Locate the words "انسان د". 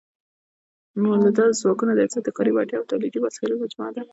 2.05-2.29